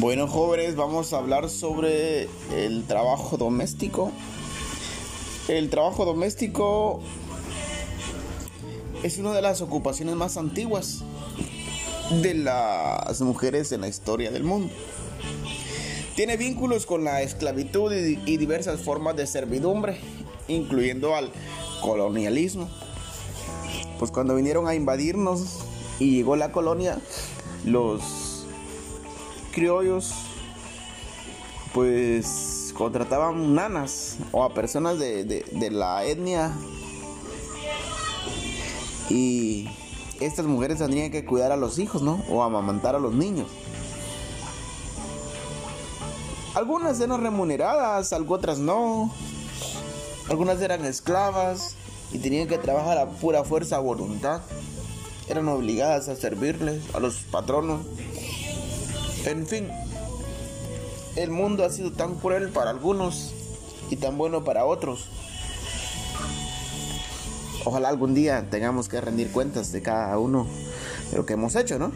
[0.00, 2.26] Bueno, jóvenes, vamos a hablar sobre
[2.56, 4.10] el trabajo doméstico.
[5.46, 7.02] El trabajo doméstico
[9.02, 11.02] es una de las ocupaciones más antiguas
[12.22, 14.72] de las mujeres en la historia del mundo.
[16.16, 20.00] Tiene vínculos con la esclavitud y, diversas formas de servidumbre,
[20.48, 21.30] incluyendo al
[21.82, 22.70] colonialismo.
[23.98, 25.58] Pues cuando vinieron a invadirnos
[25.98, 26.98] y llegó la colonia,
[27.66, 28.29] los
[29.50, 30.12] criollos
[31.72, 36.52] pues contrataban nanas o a personas de, la etnia
[39.08, 39.68] y
[40.20, 42.22] estas mujeres tendrían que cuidar a los hijos, ¿no?
[42.28, 43.46] O amamantar a los niños.
[46.54, 49.12] Algunas eran remuneradas, otras no.
[50.28, 51.74] Algunas eran esclavas
[52.12, 54.42] y tenían que trabajar a pura fuerza voluntad.
[55.28, 57.80] Eran obligadas a servirles a los patronos.
[59.26, 59.68] En fin,
[61.16, 63.32] el mundo ha sido tan cruel para algunos
[63.90, 65.08] y tan bueno para otros.
[67.64, 70.46] Ojalá algún día tengamos que rendir cuentas de cada uno
[71.10, 71.92] de lo que hemos hecho, ¿no?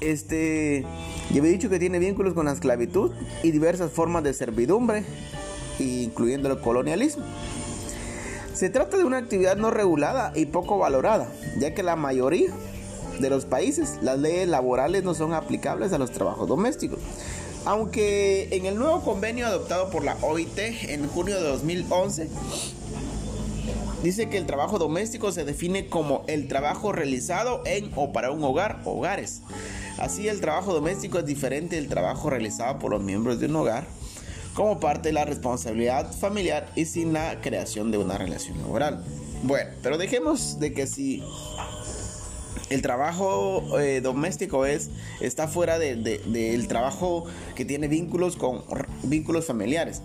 [0.00, 0.86] Este,
[1.30, 5.04] yo he dicho que tiene vínculos con la esclavitud y diversas formas de servidumbre,
[5.78, 7.24] incluyendo el colonialismo.
[8.54, 12.50] Se trata de una actividad no regulada y poco valorada, ya que la mayoría
[13.20, 13.98] de los países.
[14.02, 16.98] Las leyes laborales no son aplicables a los trabajos domésticos.
[17.64, 22.28] Aunque en el nuevo convenio adoptado por la OIT en junio de 2011,
[24.02, 28.42] dice que el trabajo doméstico se define como el trabajo realizado en o para un
[28.42, 29.42] hogar, hogares.
[29.98, 33.84] Así el trabajo doméstico es diferente del trabajo realizado por los miembros de un hogar
[34.54, 39.04] como parte de la responsabilidad familiar y sin la creación de una relación laboral.
[39.42, 41.22] Bueno, pero dejemos de que si
[42.70, 44.90] el trabajo eh, doméstico es
[45.20, 47.24] está fuera del trabajo
[47.56, 48.62] que tiene vínculos con
[49.02, 50.02] vínculos familiares.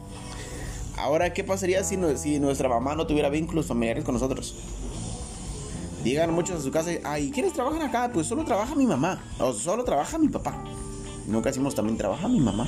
[0.97, 4.55] Ahora, ¿qué pasaría si, si nuestra mamá no tuviera vínculos familiares con nosotros?
[6.03, 8.09] Llegan muchos a su casa y, ay, ¿quiénes trabajan acá?
[8.13, 10.63] Pues solo trabaja mi mamá, o solo trabaja mi papá.
[11.27, 12.67] Nunca decimos también trabaja mi mamá.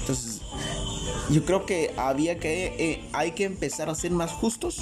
[0.00, 0.40] Entonces,
[1.30, 4.80] yo creo que había que, eh, hay que empezar a ser más justos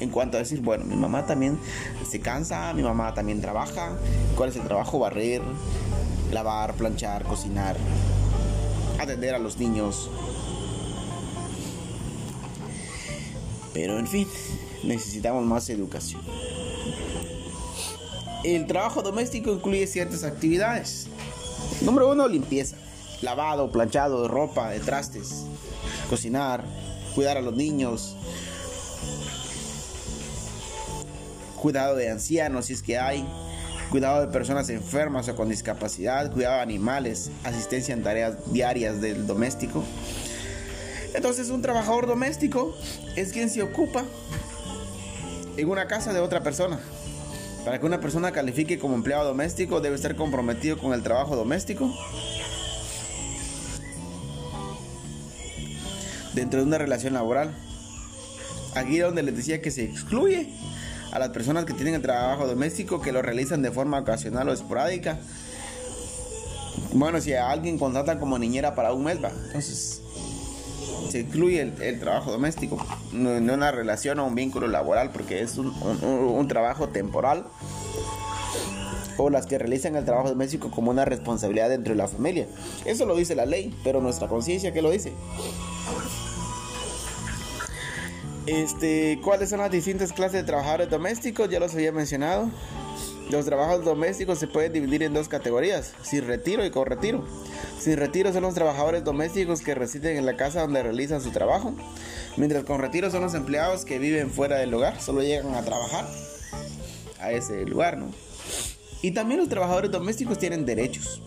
[0.00, 1.58] en cuanto a decir, bueno, mi mamá también
[2.08, 3.96] se cansa, mi mamá también trabaja.
[4.36, 4.98] ¿Cuál es el trabajo?
[4.98, 5.42] Barrer,
[6.32, 7.76] lavar, planchar, cocinar,
[8.98, 10.10] atender a los niños.
[13.72, 14.28] Pero en fin,
[14.84, 16.22] necesitamos más educación.
[18.44, 21.08] El trabajo doméstico incluye ciertas actividades.
[21.80, 22.76] Número uno, limpieza.
[23.22, 25.44] Lavado, planchado de ropa, de trastes.
[26.10, 26.62] Cocinar,
[27.14, 28.16] cuidar a los niños,
[31.64, 33.26] cuidado de ancianos si es que hay,
[33.90, 39.26] cuidado de personas enfermas o con discapacidad, cuidado de animales, asistencia en tareas diarias del
[39.26, 39.82] doméstico.
[41.14, 42.76] Entonces un trabajador doméstico
[43.16, 44.04] es quien se ocupa
[45.56, 46.78] en una casa de otra persona.
[47.64, 51.90] Para que una persona califique como empleado doméstico debe estar comprometido con el trabajo doméstico.
[56.34, 57.54] Dentro de una relación laboral.
[58.74, 60.52] Aquí donde les decía que se excluye
[61.14, 64.52] a las personas que tienen el trabajo doméstico que lo realizan de forma ocasional o
[64.52, 65.18] esporádica.
[66.92, 70.02] Bueno, si a alguien contrata como niñera para un mes, va, entonces
[71.08, 75.68] se incluye el, trabajo doméstico, no, una relación o un vínculo laboral, porque es un,
[75.68, 77.44] un trabajo temporal
[79.16, 82.48] o las que realizan el trabajo doméstico como una responsabilidad dentro de la familia.
[82.84, 85.12] Eso lo dice la ley, pero nuestra conciencia, ¿qué lo dice?
[88.46, 91.48] Este, ¿cuáles son las distintas clases de trabajadores domésticos?
[91.48, 92.50] Ya los había mencionado.
[93.30, 97.24] Los trabajos domésticos se pueden dividir en dos categorías, sin retiro y con retiro.
[97.80, 101.74] Sin retiro son los trabajadores domésticos que residen en la casa donde realizan su trabajo,
[102.36, 106.06] mientras con retiro son los empleados que viven fuera del hogar, solo llegan a trabajar
[107.18, 108.10] a ese lugar, ¿no?
[109.00, 111.22] Y también los trabajadores domésticos tienen derechos.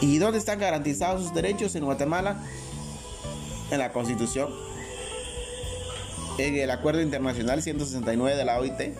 [0.00, 2.42] ¿Y dónde están garantizados sus derechos en Guatemala?
[3.70, 4.52] En la Constitución
[6.38, 8.94] en el Acuerdo Internacional 169 de la OIT.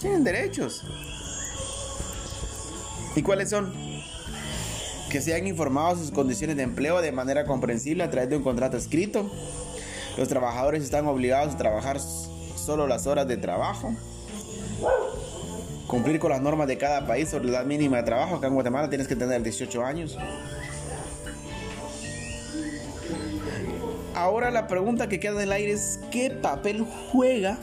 [0.00, 0.82] Tienen derechos.
[3.16, 3.72] ¿Y cuáles son?
[5.10, 8.76] Que sean informados sus condiciones de empleo de manera comprensible a través de un contrato
[8.76, 9.30] escrito.
[10.16, 13.94] Los trabajadores están obligados a trabajar solo las horas de trabajo.
[15.86, 18.36] Cumplir con las normas de cada país sobre la mínima de trabajo.
[18.36, 20.16] Acá en Guatemala tienes que tener 18 años.
[24.24, 27.58] Ahora la pregunta que queda en el aire es ¿qué papel juega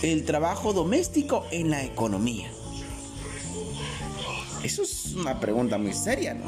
[0.00, 2.48] el trabajo doméstico en la economía?
[4.64, 6.46] Eso es una pregunta muy seria, ¿no?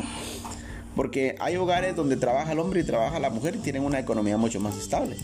[0.97, 4.39] Porque hay hogares donde trabaja el hombre y trabaja la mujer y tienen una economía
[4.39, 5.19] mucho más estable.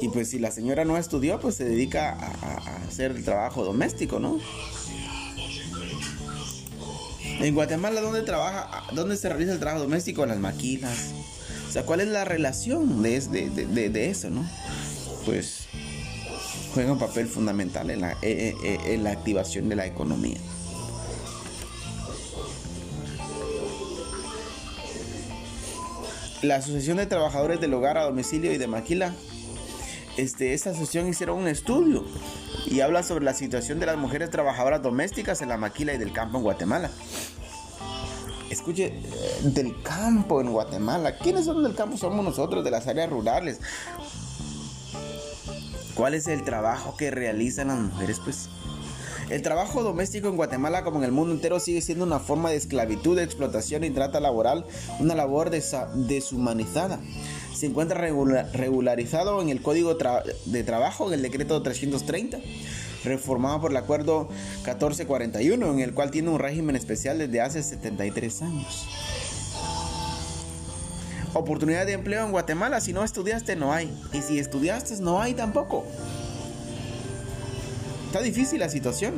[0.00, 4.18] Y pues si la señora no estudió, pues se dedica a, hacer el trabajo doméstico,
[4.18, 4.38] ¿no?
[7.40, 8.82] En Guatemala, ¿dónde trabaja?
[8.92, 10.26] ¿Dónde se realiza el trabajo doméstico?
[10.26, 11.12] Las maquilas.
[11.68, 14.44] O sea, ¿cuál es la relación de, de, eso, no?
[15.24, 15.68] Pues
[16.74, 20.38] juega un papel fundamental en la, eh, eh, eh, en la activación de la economía.
[26.42, 29.14] La Asociación de Trabajadores del Hogar a Domicilio y de Maquila
[30.18, 32.04] este, esta asociación hicieron un estudio
[32.66, 36.12] y habla sobre la situación de las mujeres trabajadoras domésticas en la maquila y del
[36.12, 36.90] campo en Guatemala.
[38.50, 39.02] Escuche, eh,
[39.42, 41.16] del campo en Guatemala.
[41.18, 41.96] ¿Quiénes son del campo?
[41.96, 43.60] Somos nosotros, de las áreas rurales.
[45.94, 48.20] ¿Cuál es el trabajo que realizan las mujeres?
[48.24, 48.48] Pues
[49.30, 52.56] el trabajo doméstico en Guatemala como en el mundo entero sigue siendo una forma de
[52.56, 54.64] esclavitud, de explotación y trata laboral,
[54.98, 56.98] una labor deshumanizada
[57.58, 58.00] se encuentra
[58.52, 59.98] regularizado en el Código
[60.44, 62.38] de Trabajo, en el Decreto 330,
[63.02, 64.28] reformado por el Acuerdo
[64.58, 68.86] 1441, en el cual tiene un régimen especial desde hace 73 años.
[71.34, 75.34] Oportunidad de empleo en Guatemala, si no estudiaste no hay, y si estudiaste no hay
[75.34, 75.84] tampoco.
[78.06, 79.14] Está difícil la situación.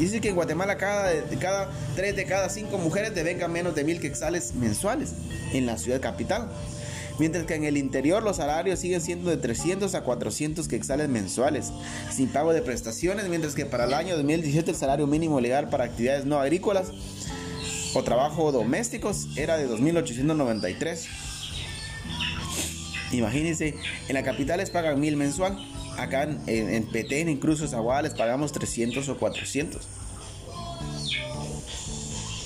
[0.00, 4.00] Dice que en Guatemala cada, cada 3 de cada 5 mujeres devengan menos de mil
[4.00, 5.12] quetzales mensuales
[5.52, 6.50] en la ciudad capital.
[7.18, 11.70] Mientras que en el interior los salarios siguen siendo de 300 a 400 quetzales mensuales,
[12.10, 15.84] sin pago de prestaciones, mientras que para el año 2017 el salario mínimo legal para
[15.84, 16.90] actividades no agrícolas
[17.94, 21.06] o trabajo domésticos era de 2.893.
[23.12, 23.74] Imagínense,
[24.08, 25.58] en la capital les pagan 1.000 mensual
[25.98, 30.01] acá en, en Petén, en Cruzos les pagamos 300 o 400.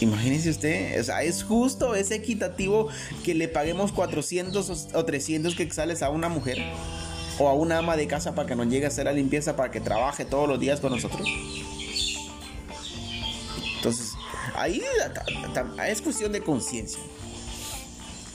[0.01, 2.89] Imagínese usted, o sea, es justo, es equitativo
[3.25, 6.59] que le paguemos 400 o 300 quetzales a una mujer
[7.39, 9.71] o a una ama de casa para que nos llegue a hacer la limpieza, para
[9.71, 11.27] que trabaje todos los días con nosotros.
[13.77, 14.13] Entonces,
[14.55, 14.83] ahí
[15.87, 17.01] es cuestión de conciencia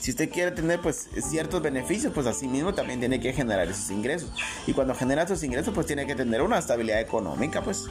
[0.01, 3.91] si usted quiere tener pues ciertos beneficios, pues así mismo también tiene que generar esos
[3.91, 4.31] ingresos.
[4.65, 7.85] Y cuando genera esos ingresos, pues tiene que tener una estabilidad económica, pues.